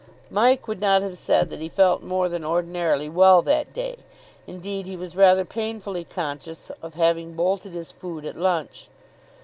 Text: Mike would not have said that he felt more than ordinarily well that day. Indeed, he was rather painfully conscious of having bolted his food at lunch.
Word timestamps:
Mike 0.31 0.67
would 0.67 0.79
not 0.81 1.03
have 1.03 1.15
said 1.15 1.51
that 1.51 1.59
he 1.61 1.69
felt 1.69 2.01
more 2.01 2.27
than 2.27 2.43
ordinarily 2.43 3.07
well 3.07 3.43
that 3.43 3.71
day. 3.71 3.97
Indeed, 4.47 4.87
he 4.87 4.97
was 4.97 5.15
rather 5.15 5.45
painfully 5.45 6.05
conscious 6.05 6.71
of 6.81 6.95
having 6.95 7.33
bolted 7.35 7.73
his 7.73 7.91
food 7.91 8.25
at 8.25 8.35
lunch. 8.35 8.89